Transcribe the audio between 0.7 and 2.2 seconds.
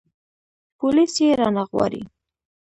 پوليس يې رانه غواړي.